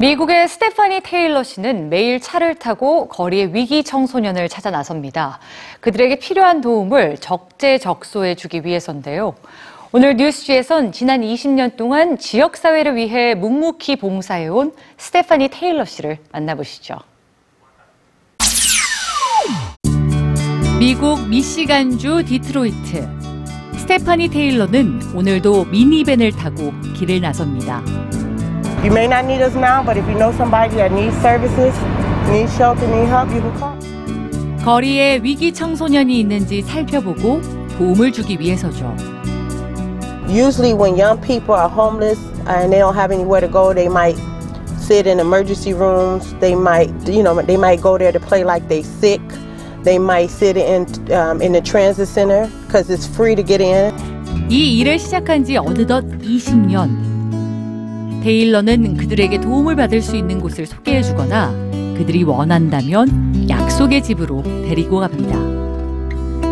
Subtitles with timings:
[0.00, 5.40] 미국의 스테파니 테일러 씨는 매일 차를 타고 거리의 위기 청소년을 찾아 나섭니다.
[5.80, 9.34] 그들에게 필요한 도움을 적재적소에 주기 위해서인데요.
[9.90, 16.94] 오늘 뉴스G에선 지난 20년 동안 지역사회를 위해 묵묵히 봉사해온 스테파니 테일러 씨를 만나보시죠.
[20.78, 23.08] 미국 미시간주 디트로이트.
[23.78, 27.82] 스테파니 테일러는 오늘도 미니밴을 타고 길을 나섭니다.
[28.83, 31.73] You may not need us now, but if you know somebody that needs services,
[32.29, 33.77] needs shelter, needs help, you can call.
[34.63, 37.41] 거리에 위기 청소년이 있는지 살펴보고
[37.77, 38.95] 도움을 주기 위해서죠.
[40.29, 44.17] Usually, when young people are homeless and they don't have anywhere to go, they might
[44.79, 46.33] sit in emergency rooms.
[46.39, 49.21] They might, you know, they might go there to play like they sick.
[49.83, 53.93] They might sit in um, in the transit center because it's free to get in.
[54.49, 57.06] 이 일을 시작한 지 어느덧 20년.
[58.22, 61.52] 테일러는 그들에게 도움을 받을 수 있는 곳을 소개해 주거나
[61.96, 65.38] 그들이 원한다면 약속의 집으로 데리고 갑니다.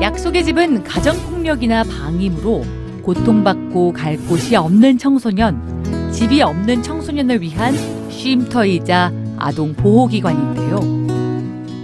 [0.00, 2.64] 약속의 집은 가정폭력이나 방임으로
[3.02, 7.74] 고통받고 갈 곳이 없는 청소년, 집이 없는 청소년을 위한
[8.10, 11.04] 쉼터이자 아동 보호기관인데요.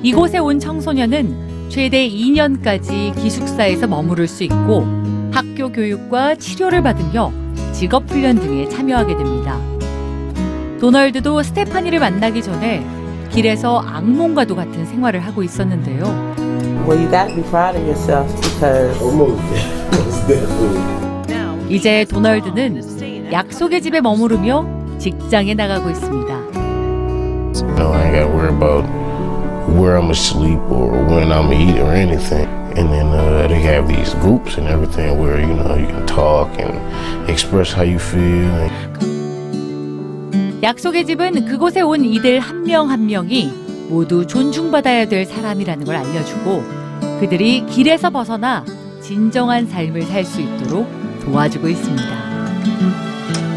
[0.03, 4.87] 이곳에 온 청소년은 최대 2년까지 기숙사에서 머무를 수 있고
[5.31, 7.33] 학교 교육과 치료를 받으며
[7.81, 9.59] 직업 훈련 등에 참여하게 됩니다.
[10.81, 12.85] 도널드도 스테파니를 만나기 전에
[13.31, 16.03] 길에서 악몽과도 같은 생활을 하고 있었는데요.
[16.87, 19.41] Well, you got to be proud of yourself because Almost.
[19.95, 21.71] Most definitely.
[21.71, 24.67] 이제 도널드는 약속의 집에 머무르며
[24.99, 26.35] 직장에 나가고 있습니다.
[32.43, 36.07] You And then uh, they have these groups and everything where you know you can
[36.07, 36.79] talk and
[37.29, 38.71] express how you feel.
[40.63, 43.51] 약속의 집은 그곳에 온 이들 한 명 한 명이
[43.89, 46.63] 모두 존중받아야 될 사람이라는 걸 알려주고
[47.19, 48.65] 그들이 길에서 벗어나
[49.01, 50.87] 진정한 삶을 살 수 있도록
[51.25, 52.09] 도와주고 있습니다.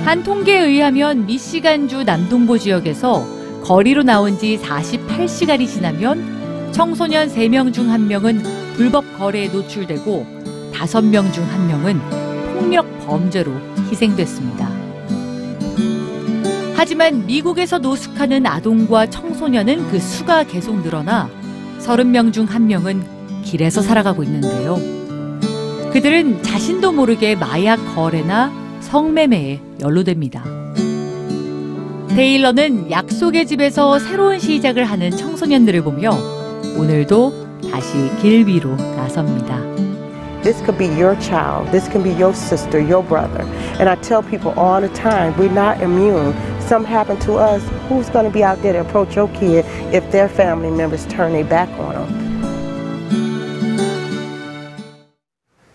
[0.06, 3.26] 한 통계에 의하면 미시간주 남동부 지역에서
[3.64, 10.26] 거리로 나온 지 48시간이 지나면 청소년 3명 중 1명은 불법 거래에 노출되고
[10.74, 12.00] 5명 중 1명은
[12.58, 13.52] 폭력 범죄로
[13.90, 14.70] 희생됐습니다.
[16.76, 21.30] 하지만 미국에서 노숙하는 아동과 청소년은 그 수가 계속 늘어나
[21.80, 23.04] 30명 중 1명은
[23.44, 24.78] 길에서 살아가고 있는데요.
[25.92, 28.52] 그들은 자신도 모르게 마약 거래나
[28.82, 30.44] 성매매에 연루됩니다.
[32.10, 36.12] 테일러는 약속의 집에서 새로운 시작을 하는 청소년들을 보며
[36.78, 39.69] 오늘도 다시 길 위로 나섭니다.
[40.43, 43.43] this could be your child, this can be your sister, your brother.
[43.79, 46.33] And I tell people all the time, we're not immune.
[46.61, 47.63] Something happened to us.
[47.89, 51.33] Who's going to be out there to approach your kid if their family members turn
[51.33, 52.32] their back on them?